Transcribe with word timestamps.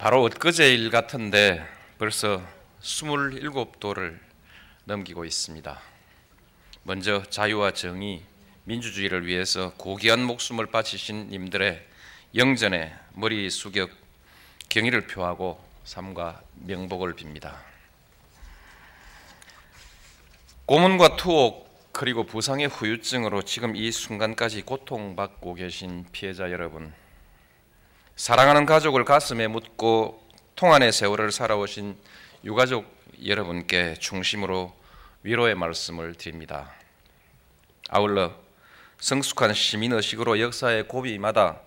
바로 0.00 0.24
엊그제 0.24 0.72
일 0.72 0.88
같은데 0.88 1.62
벌써 1.98 2.42
27도를 2.80 4.18
넘기고 4.84 5.26
있습니다. 5.26 5.78
먼저 6.84 7.22
자유와 7.24 7.72
정의, 7.72 8.22
민주주의를 8.64 9.26
위해서 9.26 9.74
고귀한 9.76 10.24
목숨을 10.24 10.68
바치신 10.68 11.28
님들의 11.28 11.86
영전에 12.34 12.94
머리 13.12 13.50
숙여 13.50 13.88
경의를 14.70 15.06
표하고 15.06 15.62
삼가 15.84 16.40
명복을 16.54 17.14
빕니다. 17.14 17.56
고문과 20.64 21.16
투옥 21.16 21.92
그리고 21.92 22.24
부상의 22.24 22.68
후유증으로 22.68 23.42
지금 23.42 23.76
이 23.76 23.92
순간까지 23.92 24.62
고통받고 24.62 25.56
계신 25.56 26.06
피해자 26.10 26.50
여러분 26.50 26.90
사랑하는 28.20 28.66
가족을 28.66 29.06
가슴에 29.06 29.48
묻고 29.48 30.22
통안의 30.54 30.92
세월을 30.92 31.32
살아오신 31.32 31.96
유가족 32.44 32.84
여러분께 33.24 33.94
중심으로 33.94 34.76
위로의 35.22 35.54
말씀을 35.54 36.14
드립니다. 36.16 36.70
아울러 37.88 38.34
성숙한 38.98 39.54
시민 39.54 39.94
의식으로 39.94 40.38
역사의 40.38 40.86
고비마다 40.86 41.62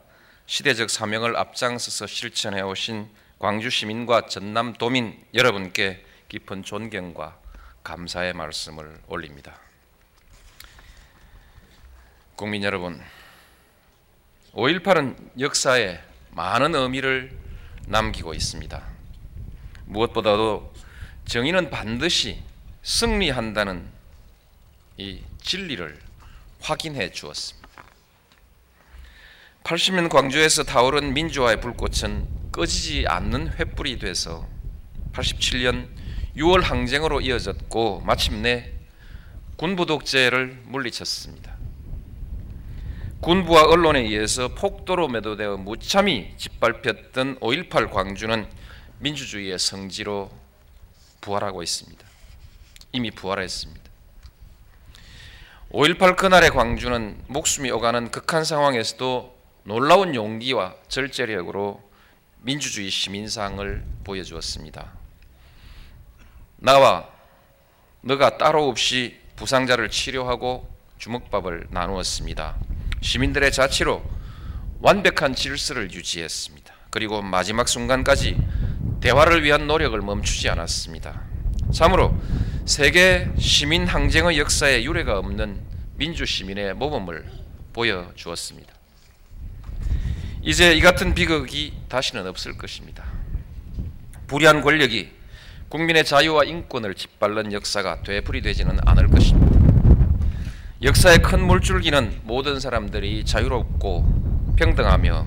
시대적 0.45 0.91
사명을 0.91 1.35
앞장서서 1.37 2.05
실천해 2.05 2.61
오신 2.61 3.09
광주 3.39 3.71
시민과 3.71 4.27
전남 4.27 4.73
도민 4.73 5.25
여러분께 5.33 6.05
깊은 6.29 6.61
존경과 6.61 7.35
감사의 7.83 8.33
말씀을 8.33 8.99
올립니다. 9.07 9.57
국민 12.35 12.61
여러분, 12.61 13.01
5.18은 14.53 15.39
역사에 15.39 16.12
많은 16.35 16.75
의미를 16.75 17.31
남기고 17.87 18.33
있습니다. 18.33 18.81
무엇보다도 19.85 20.73
정의는 21.25 21.69
반드시 21.69 22.41
승리한다는 22.81 23.87
이 24.97 25.21
진리를 25.41 25.99
확인해 26.61 27.11
주었습니다. 27.11 27.63
80년 29.63 30.09
광주에서 30.09 30.63
타오른 30.63 31.13
민주화의 31.13 31.61
불꽃은 31.61 32.51
꺼지지 32.51 33.05
않는 33.07 33.51
횃불이 33.51 33.99
돼서 33.99 34.47
87년 35.13 35.87
6월 36.35 36.61
항쟁으로 36.61 37.21
이어졌고 37.21 38.01
마침내 38.01 38.71
군부 39.55 39.85
독재를 39.85 40.61
물리쳤습니다. 40.65 41.52
군부와 43.23 43.63
언론에 43.69 44.01
의해서 44.01 44.49
폭도로 44.49 45.07
매도되어 45.07 45.55
무참히 45.55 46.33
짓밟혔던 46.35 47.39
5.18 47.39 47.89
광주는 47.89 48.45
민주주의의 48.99 49.57
성지로 49.57 50.29
부활하고 51.21 51.63
있습니다. 51.63 52.05
이미 52.91 53.11
부활했습니다. 53.11 53.81
5.18 55.71 56.17
그날의 56.17 56.49
광주는 56.49 57.17
목숨이 57.27 57.71
오가는 57.71 58.11
극한 58.11 58.43
상황에서도 58.43 59.33
놀라운 59.63 60.15
용기와 60.15 60.75
절제력으로 60.89 61.81
민주주의 62.41 62.89
시민상을 62.89 63.85
보여주었습니다. 64.03 64.91
나와 66.57 67.09
너가 68.01 68.37
따로 68.37 68.67
없이 68.67 69.17
부상자를 69.37 69.89
치료하고 69.89 70.69
주먹밥을 70.97 71.67
나누었습니다. 71.69 72.72
시민들의 73.03 73.51
자치로 73.51 74.01
완벽한 74.79 75.35
질서를 75.35 75.91
유지했습니다. 75.91 76.73
그리고 76.89 77.21
마지막 77.21 77.67
순간까지 77.67 78.37
대화를 79.01 79.43
위한 79.43 79.67
노력을 79.67 79.99
멈추지 80.01 80.49
않았습니다. 80.49 81.21
참으로 81.73 82.17
세계 82.65 83.29
시민 83.37 83.85
항쟁의 83.85 84.39
역사에 84.39 84.83
유례가 84.83 85.19
없는 85.19 85.59
민주 85.95 86.25
시민의 86.25 86.75
모범을 86.75 87.29
보여주었습니다. 87.73 88.73
이제 90.41 90.73
이 90.73 90.79
같은 90.81 91.13
비극이 91.13 91.73
다시는 91.89 92.25
없을 92.25 92.57
것입니다. 92.57 93.03
불의한 94.27 94.61
권력이 94.61 95.11
국민의 95.67 96.05
자유와 96.05 96.45
인권을 96.45 96.95
짓밟는 96.95 97.51
역사가 97.51 98.03
되풀이되지는 98.03 98.79
않을 98.85 99.07
것입니다. 99.09 99.42
역사의 100.83 101.21
큰 101.21 101.47
물줄기는 101.47 102.23
모든 102.23 102.59
사람들이 102.59 103.23
자유롭고 103.23 104.53
평등하며 104.57 105.25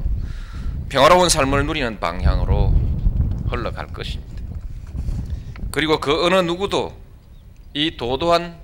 평화로운 0.91 1.31
삶을 1.31 1.65
누리는 1.65 1.99
방향으로 1.99 2.75
흘러갈 3.49 3.87
것입니다. 3.87 4.35
그리고 5.71 5.99
그 5.99 6.27
어느 6.27 6.35
누구도 6.35 6.95
이 7.73 7.97
도도한 7.97 8.61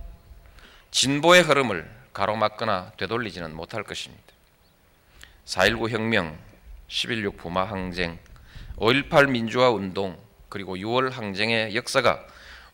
진보의 0.90 1.44
흐름을 1.44 1.90
가로막거나 2.12 2.92
되돌리지는 2.98 3.56
못할 3.56 3.84
것입니다. 3.84 4.24
4.19 5.46 5.88
혁명, 5.88 6.36
11.6 6.88 7.38
부마 7.38 7.64
항쟁, 7.64 8.18
5.18 8.76 9.30
민주화 9.30 9.70
운동, 9.70 10.18
그리고 10.50 10.76
6월 10.76 11.10
항쟁의 11.10 11.74
역사가 11.74 12.26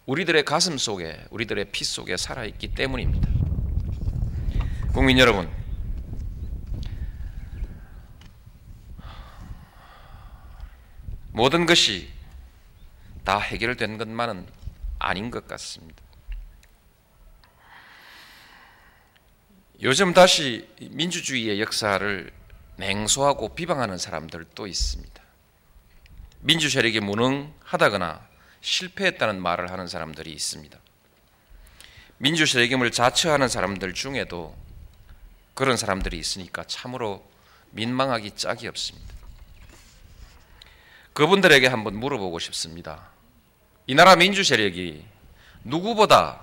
우리들의 0.06 0.44
가슴 0.44 0.76
속에, 0.76 1.24
우리들의 1.30 1.66
피 1.70 1.84
속에 1.84 2.16
살아있기 2.16 2.74
때문입니다. 2.74 3.37
국민 4.98 5.16
여러분, 5.20 5.48
모든 11.30 11.66
것이 11.66 12.10
다 13.22 13.38
해결된 13.38 13.96
것만은 13.96 14.44
아닌 14.98 15.30
것 15.30 15.46
같습니다. 15.46 16.02
요즘 19.82 20.12
다시 20.14 20.68
민주주의의 20.80 21.60
역사를 21.60 22.32
냉소하고 22.74 23.54
비방하는 23.54 23.98
사람들도 23.98 24.66
있습니다. 24.66 25.22
민주 26.40 26.68
세력이 26.68 26.98
무능하다거나 26.98 28.26
실패했다는 28.62 29.40
말을 29.40 29.70
하는 29.70 29.86
사람들이 29.86 30.32
있습니다. 30.32 30.76
민주 32.16 32.46
세력임을 32.46 32.90
자처하는 32.90 33.46
사람들 33.46 33.94
중에도 33.94 34.56
그런 35.58 35.76
사람들이 35.76 36.16
있으니까 36.16 36.62
참으로 36.62 37.28
민망하기 37.72 38.36
짝이 38.36 38.68
없습니다. 38.68 39.12
그분들에게 41.14 41.66
한번 41.66 41.98
물어보고 41.98 42.38
싶습니다. 42.38 43.08
이 43.88 43.96
나라 43.96 44.14
민주 44.14 44.44
세력이 44.44 45.04
누구보다 45.64 46.42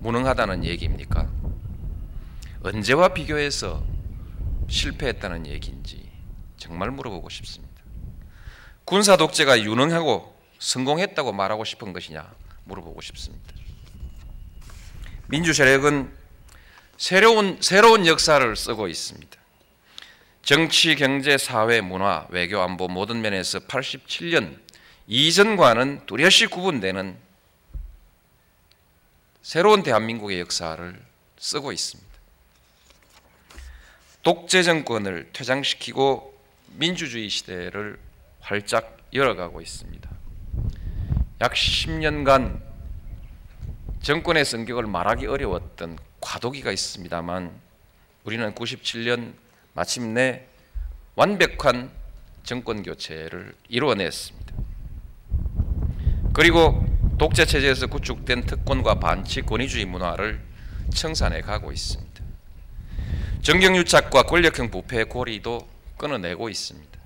무능하다는 0.00 0.64
얘기입니까? 0.64 1.30
언제와 2.64 3.14
비교해서 3.14 3.84
실패했다는 4.68 5.46
얘기인지 5.46 6.10
정말 6.56 6.90
물어보고 6.90 7.28
싶습니다. 7.28 7.80
군사 8.84 9.16
독재가 9.16 9.60
유능하고 9.60 10.36
성공했다고 10.58 11.32
말하고 11.32 11.64
싶은 11.64 11.92
것이냐 11.92 12.34
물어보고 12.64 13.00
싶습니다. 13.00 13.54
민주 15.28 15.54
세력은 15.54 16.25
새로운 16.98 17.58
새로운 17.60 18.06
역사를 18.06 18.56
쓰고 18.56 18.88
있습니다. 18.88 19.36
정치, 20.42 20.94
경제, 20.94 21.36
사회, 21.38 21.80
문화, 21.80 22.26
외교, 22.30 22.60
안보 22.60 22.88
모든 22.88 23.20
면에서 23.20 23.58
87년 23.60 24.58
이전과는 25.06 26.06
뚜렷이 26.06 26.46
구분되는 26.46 27.16
새로운 29.42 29.82
대한민국의 29.82 30.40
역사를 30.40 31.00
쓰고 31.38 31.72
있습니다. 31.72 32.06
독재 34.22 34.62
정권을 34.62 35.30
퇴장시키고 35.32 36.36
민주주의 36.72 37.28
시대를 37.28 37.98
활짝 38.40 38.96
열어가고 39.12 39.60
있습니다. 39.60 40.10
약 41.42 41.52
10년간 41.52 42.60
정권의 44.02 44.44
성격을 44.44 44.86
말하기 44.86 45.26
어려웠던 45.26 45.98
과도기가 46.26 46.72
있습니다만 46.72 47.52
우리는 48.24 48.52
97년 48.52 49.34
마침내 49.74 50.44
완벽한 51.14 51.90
정권 52.42 52.82
교체를 52.82 53.54
이루어냈습니다. 53.68 54.54
그리고 56.32 56.84
독재 57.18 57.44
체제에서 57.46 57.86
구축된 57.86 58.46
특권과 58.46 58.96
반칙 58.96 59.46
권위주의 59.46 59.84
문화를 59.84 60.40
청산해 60.92 61.42
가고 61.42 61.70
있습니다. 61.70 62.24
정경유착과 63.42 64.24
권력형 64.24 64.70
부패의 64.70 65.04
고리도 65.08 65.66
끊어내고 65.96 66.48
있습니다. 66.48 66.98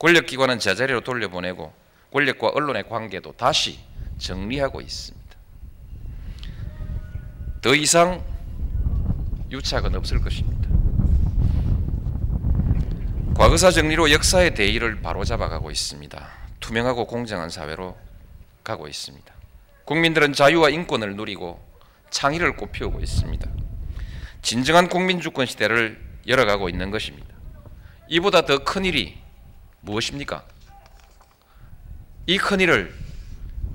권력기관은 0.00 0.58
제자리로 0.58 1.02
돌려보내고 1.02 1.72
권력과 2.12 2.48
언론의 2.48 2.88
관계도 2.88 3.32
다시 3.32 3.78
정리하고 4.18 4.80
있습니다. 4.80 5.26
더 7.62 7.74
이상 7.74 8.35
유착은 9.50 9.94
없을 9.94 10.20
것입니다. 10.20 10.68
과거사 13.34 13.70
정리로 13.70 14.10
역사의 14.10 14.54
대의를 14.54 15.02
바로잡아가고 15.02 15.70
있습니다. 15.70 16.28
투명하고 16.60 17.06
공정한 17.06 17.50
사회로 17.50 17.96
가고 18.64 18.88
있습니다. 18.88 19.32
국민들은 19.84 20.32
자유와 20.32 20.70
인권을 20.70 21.16
누리고 21.16 21.60
창의를 22.10 22.56
꽃피우고 22.56 23.00
있습니다. 23.00 23.48
진정한 24.42 24.88
국민 24.88 25.20
주권 25.20 25.46
시대를 25.46 26.00
열어가고 26.26 26.68
있는 26.68 26.90
것입니다. 26.90 27.28
이보다 28.08 28.46
더 28.46 28.58
큰 28.58 28.84
일이 28.84 29.18
무엇입니까? 29.82 30.44
이 32.26 32.38
큰 32.38 32.58
일을 32.60 32.92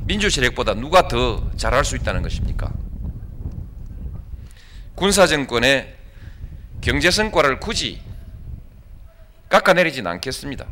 민주 0.05 0.29
세력보다 0.29 0.73
누가 0.73 1.07
더 1.07 1.49
잘할 1.55 1.85
수 1.85 1.95
있다는 1.95 2.21
것입니까? 2.23 2.73
군사 5.01 5.25
정권의 5.25 5.95
경제 6.81 7.09
성과를 7.09 7.59
굳이 7.59 7.99
깎아내리진 9.49 10.05
않겠습니다. 10.05 10.67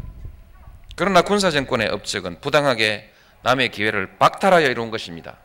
그러나 0.96 1.24
군사 1.24 1.50
정권의 1.50 1.88
업적은 1.88 2.40
부당하게 2.40 3.12
남의 3.42 3.72
기회를 3.72 4.20
박탈하여 4.20 4.68
이룬 4.68 4.92
것입니다. 4.92 5.38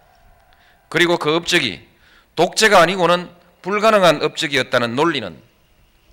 그리고 0.91 1.17
그 1.17 1.35
업적이 1.35 1.89
독재가 2.37 2.79
아니고는 2.79 3.31
불가능한 3.63 4.23
업적이었다는 4.23 4.95
논리는 4.95 5.35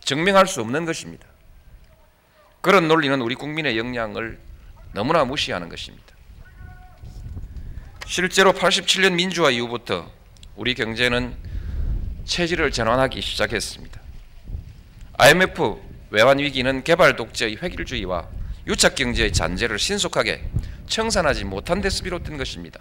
증명할 0.06 0.48
수 0.48 0.62
없는 0.62 0.86
것입니다. 0.86 1.28
그런 2.62 2.88
논리는 2.88 3.20
우리 3.20 3.36
국민의 3.36 3.78
역량을 3.78 4.40
너무나 4.94 5.26
무시하는 5.26 5.68
것입니다. 5.68 6.16
실제로 8.08 8.54
87년 8.54 9.16
민주화 9.16 9.50
이후부터 9.50 10.10
우리 10.56 10.74
경제는 10.74 11.51
체질을 12.26 12.72
전환하기 12.72 13.22
시작했습니다. 13.22 14.00
IMF 15.18 15.78
외환 16.10 16.40
위기는 16.40 16.84
개발 16.84 17.16
독재의 17.16 17.58
획일주의와 17.62 18.28
유착 18.68 18.96
경제의 18.96 19.34
잔재를 19.34 19.80
신속하게 19.80 20.44
청산하지 20.88 21.46
못한 21.46 21.82
데서 21.82 22.04
비롯된 22.04 22.38
것입니다. 22.38 22.80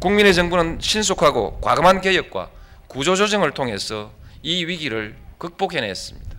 국민의 0.00 0.34
정부는 0.34 0.78
신속하고 0.80 1.60
과감한 1.60 2.00
개혁과 2.00 2.50
구조 2.86 3.16
조정을 3.16 3.52
통해서 3.52 4.12
이 4.42 4.64
위기를 4.64 5.16
극복해냈습니다. 5.38 6.36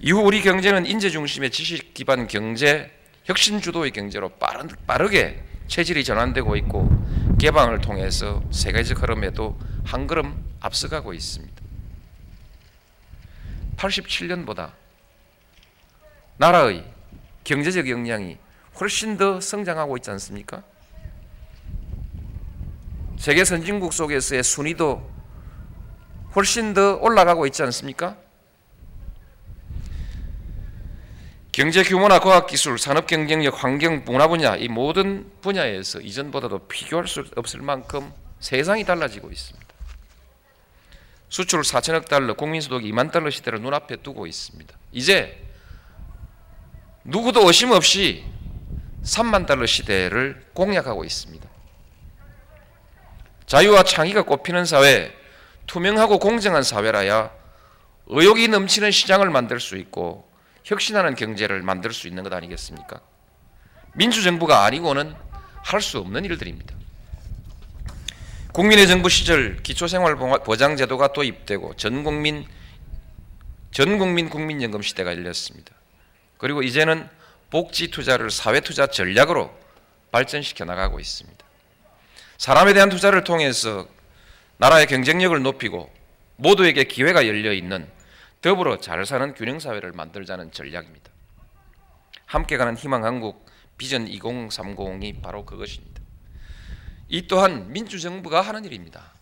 이후 0.00 0.20
우리 0.20 0.42
경제는 0.42 0.86
인재 0.86 1.10
중심의 1.10 1.50
지식 1.50 1.94
기반 1.94 2.26
경제, 2.26 2.90
혁신 3.24 3.60
주도의 3.60 3.90
경제로 3.92 4.28
빠르게 4.86 5.42
체질이 5.68 6.04
전환되고 6.04 6.56
있고 6.56 6.90
개방을 7.38 7.80
통해서 7.80 8.42
세계적 8.50 9.02
흐름에도 9.02 9.58
한 9.84 10.06
걸음 10.06 10.44
앞서가고 10.60 11.12
있습니다. 11.12 11.62
87년보다 13.76 14.72
나라의 16.36 16.84
경제적 17.44 17.88
역량이 17.88 18.38
훨씬 18.80 19.16
더 19.16 19.40
성장하고 19.40 19.96
있지 19.98 20.10
않습니까? 20.10 20.62
세계 23.18 23.44
선진국 23.44 23.92
속에서의 23.92 24.42
순위도 24.42 25.10
훨씬 26.34 26.74
더 26.74 26.96
올라가고 26.96 27.46
있지 27.46 27.62
않습니까? 27.62 28.16
경제 31.52 31.84
규모나 31.84 32.18
과학 32.18 32.48
기술, 32.48 32.78
산업 32.78 33.06
경쟁력, 33.06 33.62
환경, 33.62 34.02
문화 34.04 34.26
분야 34.26 34.56
이 34.56 34.66
모든 34.66 35.30
분야에서 35.40 36.00
이전보다도 36.00 36.66
비교할 36.66 37.06
수 37.06 37.24
없을 37.36 37.60
만큼 37.62 38.12
세상이 38.40 38.84
달라지고 38.84 39.30
있습니다. 39.30 39.63
수출 41.34 41.62
4천억 41.62 42.06
달러, 42.06 42.34
국민 42.34 42.60
소득 42.60 42.82
2만 42.82 43.10
달러 43.10 43.28
시대를 43.28 43.60
눈앞에 43.60 43.96
두고 43.96 44.28
있습니다. 44.28 44.72
이제 44.92 45.44
누구도 47.02 47.44
의심 47.48 47.72
없이 47.72 48.24
3만 49.02 49.44
달러 49.44 49.66
시대를 49.66 50.46
공략하고 50.54 51.04
있습니다. 51.04 51.44
자유와 53.46 53.82
창의가 53.82 54.22
꽃피는 54.22 54.64
사회, 54.64 55.12
투명하고 55.66 56.20
공정한 56.20 56.62
사회라야 56.62 57.32
의욕이 58.06 58.46
넘치는 58.46 58.92
시장을 58.92 59.28
만들 59.30 59.58
수 59.58 59.76
있고 59.76 60.30
혁신하는 60.62 61.16
경제를 61.16 61.62
만들 61.62 61.92
수 61.92 62.06
있는 62.06 62.22
것 62.22 62.32
아니겠습니까? 62.32 63.00
민주정부가 63.94 64.62
아니고는 64.62 65.16
할 65.64 65.80
수 65.80 65.98
없는 65.98 66.26
일들입니다. 66.26 66.83
국민의 68.54 68.86
정부 68.86 69.08
시절 69.08 69.56
기초생활보장제도가 69.64 71.12
도입되고 71.12 71.74
전국민 71.74 72.46
전국민 73.72 74.28
국민연금 74.28 74.80
시대가 74.80 75.10
열렸습니다. 75.10 75.74
그리고 76.38 76.62
이제는 76.62 77.08
복지 77.50 77.90
투자를 77.90 78.30
사회 78.30 78.60
투자 78.60 78.86
전략으로 78.86 79.52
발전시켜 80.12 80.64
나가고 80.66 81.00
있습니다. 81.00 81.44
사람에 82.38 82.74
대한 82.74 82.90
투자를 82.90 83.24
통해서 83.24 83.88
나라의 84.58 84.86
경쟁력을 84.86 85.42
높이고 85.42 85.92
모두에게 86.36 86.84
기회가 86.84 87.26
열려 87.26 87.52
있는 87.52 87.88
더불어 88.40 88.78
잘 88.78 89.04
사는 89.04 89.34
균형 89.34 89.58
사회를 89.58 89.90
만들자는 89.90 90.52
전략입니다. 90.52 91.10
함께 92.26 92.56
가는 92.56 92.76
희망 92.76 93.04
한국 93.04 93.46
비전 93.78 94.06
2030이 94.06 95.22
바로 95.22 95.44
그것입니다. 95.44 96.03
이 97.08 97.26
또한 97.26 97.72
민주정부가 97.72 98.40
하는 98.40 98.64
일입니다. 98.64 99.12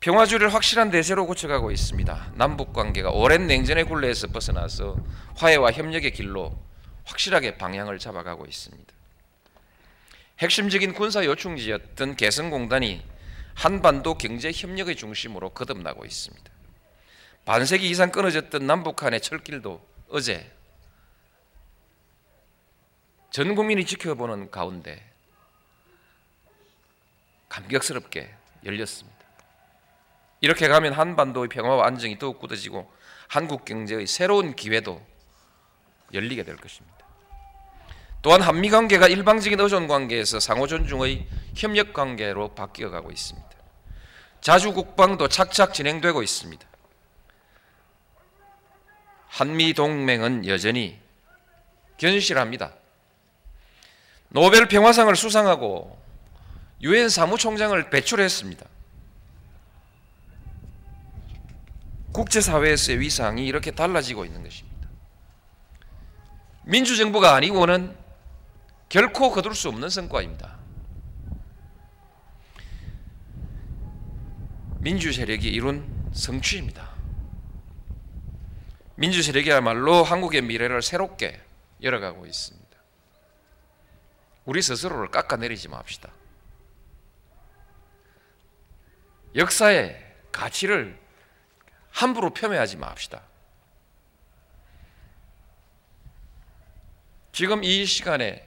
평화주의를 0.00 0.52
확실한 0.54 0.90
대세로 0.90 1.26
고쳐가고 1.26 1.70
있습니다. 1.70 2.32
남북 2.34 2.72
관계가 2.72 3.10
오랜 3.10 3.46
냉전의 3.46 3.84
굴레에서 3.84 4.28
벗어나서 4.28 4.96
화해와 5.36 5.72
협력의 5.72 6.12
길로 6.12 6.58
확실하게 7.04 7.58
방향을 7.58 7.98
잡아가고 7.98 8.46
있습니다. 8.46 8.92
핵심적인 10.38 10.94
군사 10.94 11.22
요충지였던 11.24 12.16
개성공단이 12.16 13.02
한반도 13.54 14.16
경제 14.16 14.50
협력의 14.54 14.96
중심으로 14.96 15.50
거듭나고 15.50 16.06
있습니다. 16.06 16.50
반세기 17.44 17.88
이상 17.90 18.10
끊어졌던 18.10 18.66
남북한의 18.66 19.20
철길도 19.20 19.86
어제 20.08 20.50
전 23.30 23.54
국민이 23.54 23.84
지켜보는 23.84 24.50
가운데 24.50 25.04
감격스럽게 27.50 28.32
열렸습니다. 28.64 29.18
이렇게 30.40 30.68
가면 30.68 30.94
한반도의 30.94 31.48
평화와 31.48 31.86
안정이 31.86 32.18
더욱 32.18 32.38
굳어지고 32.38 32.90
한국 33.28 33.66
경제의 33.66 34.06
새로운 34.06 34.56
기회도 34.56 35.04
열리게 36.14 36.44
될 36.44 36.56
것입니다. 36.56 36.98
또한 38.22 38.40
한미 38.42 38.70
관계가 38.70 39.08
일방적인 39.08 39.60
의존 39.60 39.86
관계에서 39.86 40.40
상호 40.40 40.66
존중의 40.66 41.26
협력 41.54 41.92
관계로 41.92 42.54
바뀌어 42.54 42.90
가고 42.90 43.10
있습니다. 43.10 43.48
자주 44.40 44.72
국방도 44.72 45.28
착착 45.28 45.74
진행되고 45.74 46.22
있습니다. 46.22 46.66
한미 49.28 49.74
동맹은 49.74 50.46
여전히 50.46 50.98
견실합니다. 51.98 52.74
노벨 54.28 54.68
평화상을 54.68 55.14
수상하고 55.14 56.00
유엔 56.82 57.08
사무총장을 57.08 57.90
배출했습니다. 57.90 58.66
국제사회에서의 62.12 63.00
위상이 63.00 63.46
이렇게 63.46 63.70
달라지고 63.70 64.24
있는 64.24 64.42
것입니다. 64.42 64.88
민주정부가 66.64 67.34
아니고는 67.34 67.96
결코 68.88 69.30
거둘 69.30 69.54
수 69.54 69.68
없는 69.68 69.88
성과입니다. 69.88 70.58
민주 74.78 75.12
세력이 75.12 75.48
이룬 75.48 76.10
성취입니다. 76.12 76.90
민주 78.96 79.22
세력이야말로 79.22 80.02
한국의 80.02 80.42
미래를 80.42 80.82
새롭게 80.82 81.40
열어가고 81.82 82.26
있습니다. 82.26 82.60
우리 84.46 84.62
스스로를 84.62 85.10
깎아내리지 85.10 85.68
맙시다. 85.68 86.10
역사의 89.34 89.96
가치를 90.32 90.98
함부로 91.90 92.30
폄훼하지 92.30 92.76
맙시다. 92.76 93.22
지금 97.32 97.64
이 97.64 97.86
시간에 97.86 98.46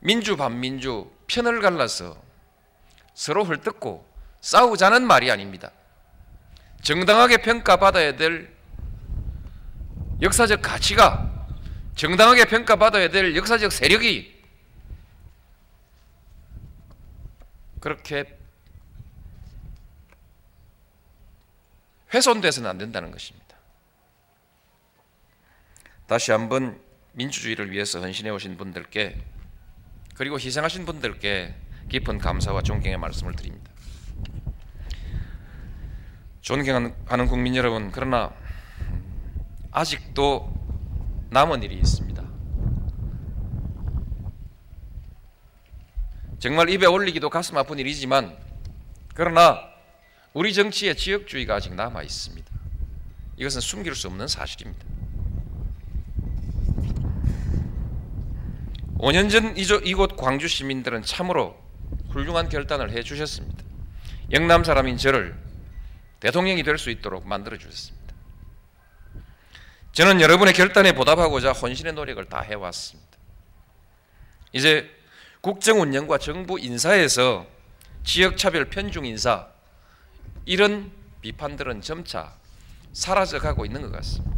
민주 0.00 0.36
반민주 0.36 1.10
편을 1.26 1.60
갈라서 1.60 2.20
서로 3.14 3.44
헐뜯고 3.44 4.06
싸우자는 4.40 5.06
말이 5.06 5.30
아닙니다. 5.30 5.72
정당하게 6.82 7.38
평가받아야 7.38 8.16
될 8.16 8.54
역사적 10.22 10.62
가치가 10.62 11.46
정당하게 11.96 12.44
평가받아야 12.44 13.08
될 13.08 13.36
역사적 13.36 13.72
세력이 13.72 14.37
그렇게 17.80 18.38
훼손돼서는 22.12 22.68
안 22.68 22.78
된다는 22.78 23.10
것입니다. 23.10 23.56
다시 26.06 26.32
한번 26.32 26.80
민주주의를 27.12 27.70
위해서 27.70 28.00
헌신해 28.00 28.30
오신 28.30 28.56
분들께 28.56 29.22
그리고 30.14 30.38
희생하신 30.38 30.86
분들께 30.86 31.54
깊은 31.90 32.18
감사와 32.18 32.62
존경의 32.62 32.98
말씀을 32.98 33.34
드립니다. 33.34 33.70
존경하는 36.40 37.26
국민 37.28 37.56
여러분, 37.56 37.90
그러나 37.92 38.32
아직도 39.70 40.50
남은 41.30 41.62
일이 41.62 41.76
있습니다. 41.76 42.17
정말 46.38 46.68
입에 46.70 46.86
올리기도 46.86 47.30
가슴 47.30 47.56
아픈 47.56 47.78
일이지만 47.78 48.36
그러나 49.14 49.60
우리 50.32 50.54
정치에 50.54 50.94
지역주의가 50.94 51.56
아직 51.56 51.74
남아 51.74 52.02
있습니다. 52.02 52.48
이것은 53.38 53.60
숨길 53.60 53.94
수 53.94 54.06
없는 54.08 54.28
사실입니다. 54.28 54.86
5년 58.98 59.30
전 59.30 59.56
이곳 59.86 60.16
광주 60.16 60.48
시민들은 60.48 61.02
참으로 61.02 61.56
훌륭한 62.10 62.48
결단을 62.48 62.90
해 62.90 63.02
주셨습니다. 63.02 63.64
영남 64.32 64.64
사람인 64.64 64.96
저를 64.96 65.36
대통령이 66.20 66.62
될 66.62 66.78
수 66.78 66.90
있도록 66.90 67.26
만들어 67.26 67.56
주셨습니다. 67.56 68.14
저는 69.92 70.20
여러분의 70.20 70.52
결단에 70.54 70.92
보답하고자 70.92 71.52
혼신의 71.52 71.94
노력을 71.94 72.24
다 72.26 72.40
해왔습니다. 72.40 73.08
이제 74.52 74.97
국정 75.40 75.80
운영과 75.80 76.18
정부 76.18 76.58
인사에서 76.58 77.46
지역차별 78.04 78.70
편중 78.70 79.06
인사 79.06 79.48
이런 80.44 80.90
비판들은 81.20 81.82
점차 81.82 82.34
사라져가고 82.92 83.64
있는 83.66 83.82
것 83.82 83.92
같습니다. 83.92 84.36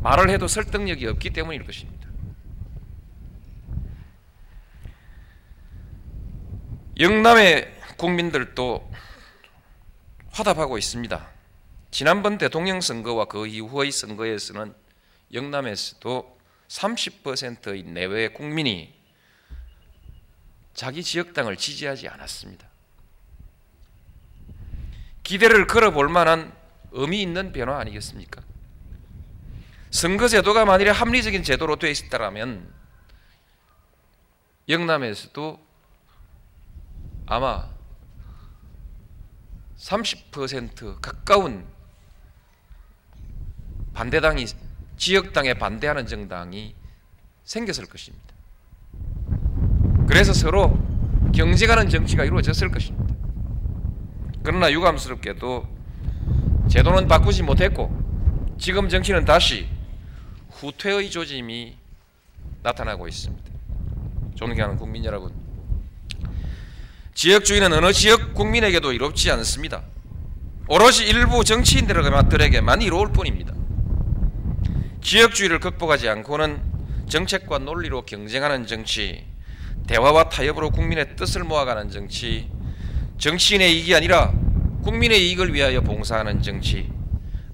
말을 0.00 0.30
해도 0.30 0.48
설득력이 0.48 1.06
없기 1.06 1.30
때문일 1.30 1.64
것입니다. 1.64 2.08
영남의 6.98 7.74
국민들도 7.98 8.90
화답하고 10.30 10.78
있습니다. 10.78 11.28
지난번 11.90 12.38
대통령 12.38 12.80
선거와 12.80 13.26
그 13.26 13.46
이후의 13.46 13.92
선거에서는 13.92 14.74
영남에서도 15.32 16.35
30%의 16.68 17.82
내외 17.84 18.28
국민이 18.28 18.94
자기 20.74 21.02
지역당을 21.02 21.56
지지하지 21.56 22.08
않았습니다. 22.08 22.68
기대를 25.22 25.66
걸어볼 25.66 26.08
만한 26.08 26.54
의미 26.92 27.22
있는 27.22 27.52
변화 27.52 27.78
아니겠습니까? 27.78 28.42
선거제도가 29.90 30.64
만일에 30.64 30.90
합리적인 30.90 31.42
제도로 31.42 31.76
되어 31.76 31.90
있었다면 31.90 32.72
영남에서도 34.68 35.66
아마 37.26 37.70
30% 39.78 41.00
가까운 41.00 41.66
반대당이 43.94 44.46
지역당에 44.96 45.54
반대하는 45.54 46.06
정당이 46.06 46.74
생겼을 47.44 47.86
것입니다. 47.86 48.26
그래서 50.08 50.32
서로 50.32 50.78
경쟁하는 51.34 51.88
정치가 51.88 52.24
이루어졌을 52.24 52.70
것입니다. 52.70 53.14
그러나 54.42 54.70
유감스럽게도 54.70 55.66
제도는 56.68 57.08
바꾸지 57.08 57.42
못했고 57.42 58.54
지금 58.58 58.88
정치는 58.88 59.24
다시 59.24 59.68
후퇴의 60.50 61.10
조짐이 61.10 61.76
나타나고 62.62 63.08
있습니다. 63.08 63.44
존경하는 64.34 64.76
국민 64.76 65.04
여러분, 65.04 65.32
지역주의는 67.14 67.72
어느 67.72 67.92
지역 67.92 68.34
국민에게도 68.34 68.92
이롭지 68.92 69.30
않습니다. 69.32 69.82
오로지 70.68 71.04
일부 71.06 71.44
정치인들에게만 71.44 72.82
이로울 72.82 73.12
뿐입니다. 73.12 73.55
지역주의를 75.06 75.60
극복하지 75.60 76.08
않고는 76.08 76.60
정책과 77.08 77.58
논리로 77.58 78.02
경쟁하는 78.02 78.66
정치, 78.66 79.24
대화와 79.86 80.30
타협으로 80.30 80.70
국민의 80.70 81.14
뜻을 81.14 81.44
모아가는 81.44 81.90
정치, 81.90 82.50
정치인의 83.16 83.72
이익이 83.72 83.94
아니라 83.94 84.32
국민의 84.82 85.28
이익을 85.28 85.54
위하여 85.54 85.80
봉사하는 85.80 86.42
정치, 86.42 86.90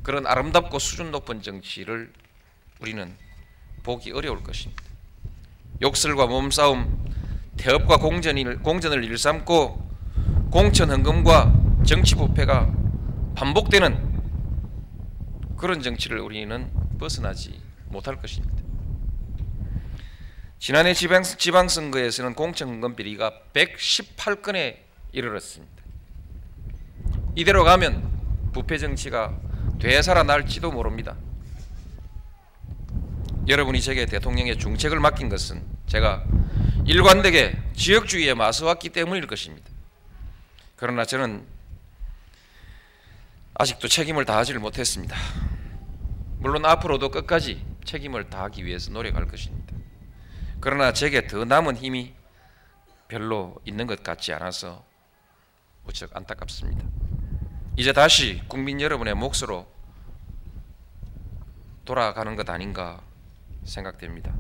그런 0.03 0.27
아름답고 0.27 0.79
수준 0.79 1.11
높은 1.11 1.43
정치를 1.43 2.11
우리는 2.81 3.15
보기 3.83 4.13
어려울 4.13 4.43
것입니다. 4.43 4.83
욕설과 5.83 6.29
몸싸움, 6.29 7.05
태업과 7.59 7.99
공전을, 7.99 8.61
공전을 8.63 9.05
일삼고 9.05 9.91
공천 10.51 10.91
헌금과 10.91 11.83
정치 11.85 12.15
부패가 12.15 12.73
반복되는 13.35 14.11
그런 15.59 15.83
정치를 15.83 16.19
우리는 16.19 16.82
벗어나지 17.03 17.61
못할 17.87 18.17
것입니다. 18.17 18.63
지난해 20.61 20.95
지방, 20.95 21.25
지방선거에서는 21.25 22.35
공천헌금 22.35 22.95
비리가 22.95 23.33
118건에 23.53 24.77
이르렀습니다. 25.11 25.83
이대로 27.35 27.65
가면 27.65 28.53
부패 28.53 28.79
정치가 28.79 29.37
되살아날지도 29.81 30.71
모릅니다. 30.71 31.17
여러분이 33.49 33.81
제게 33.81 34.07
대통령의 34.07 34.57
중책을 34.57 35.01
맡긴 35.01 35.29
것은 35.29 35.61
제가 35.89 36.25
일관되게 36.87 37.59
지역주의에 37.75 38.35
맞서왔기 38.35 38.91
때문일 38.91 39.27
것입니다. 39.27 39.69
그러나 40.77 41.05
저는 41.05 41.45
아직도 43.55 43.89
책임을 43.89 44.25
다하지를 44.25 44.61
못했습니다. 44.61 45.17
물론 46.43 46.65
앞으로도 46.65 47.11
끝까지 47.11 47.65
책임을 47.85 48.29
다하기 48.29 48.65
위해서 48.65 48.91
노력할 48.91 49.29
것입니다. 49.29 49.77
그러나 50.61 50.93
제게 50.93 51.29
더 51.29 51.45
남은 51.45 51.77
힘이 51.77 52.15
별로 53.07 53.55
있는 53.65 53.87
것 53.87 54.03
같지 54.03 54.33
않아서 54.33 54.85
무척 55.85 56.17
안타깝습니다. 56.17 56.83
이제 57.77 57.93
다시 57.93 58.43
국민 58.49 58.81
여러분의 58.81 59.15
몫으로 59.15 59.69
돌아가는 61.85 62.35
것 62.35 62.51
아닌가 62.51 63.01
생각됩니다. 63.63 64.35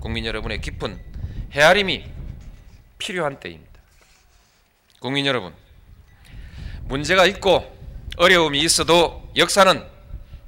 국민 0.00 0.26
여러분의 0.26 0.60
깊은 0.60 1.00
헤아림이 1.52 2.12
필요한 2.98 3.40
때입니다. 3.40 3.80
국민 5.00 5.24
여러분, 5.24 5.54
문제가 6.84 7.24
있고 7.24 7.74
어려움이 8.18 8.60
있어도 8.60 9.32
역사는 9.34 9.82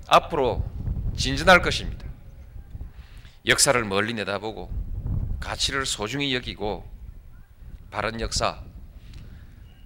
앞으로 0.07 0.63
진전할 1.21 1.61
것입니다. 1.61 2.07
역사를 3.47 3.85
멀리 3.85 4.15
내다보고 4.15 4.73
가치를 5.39 5.85
소중히 5.85 6.35
여기고 6.35 6.91
바른 7.91 8.23
역사, 8.23 8.63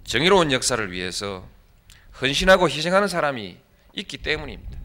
정의로운 0.05 0.53
역사를 0.53 0.93
위해서 0.93 1.45
헌신하고 2.21 2.69
희생하는 2.69 3.09
사람이 3.09 3.59
있기 3.95 4.19
때문입니다. 4.19 4.79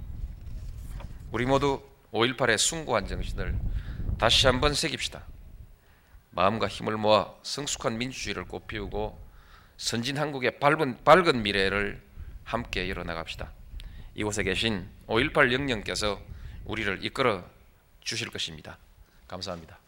우리 1.31 1.45
모두 1.45 1.83
5.18의 2.13 2.57
숭고한 2.57 3.05
정신을 3.05 3.55
다시 4.17 4.47
한번 4.47 4.73
새깁시다. 4.73 5.21
마음과 6.31 6.67
힘을 6.67 6.97
모아 6.97 7.31
성숙한 7.43 7.99
민주주의를 7.99 8.45
꽃피우고 8.45 9.23
선진 9.77 10.17
한국의 10.17 10.59
밝은, 10.59 11.03
밝은 11.03 11.43
미래를 11.43 12.01
함께 12.43 12.89
열어나갑시다. 12.89 13.51
이곳에 14.15 14.41
계신 14.41 14.89
5.18 15.05 15.53
영령께서 15.53 16.19
우리를 16.69 17.03
이끌어 17.03 17.43
주실 18.01 18.29
것입니다. 18.29 18.77
감사합니다. 19.27 19.79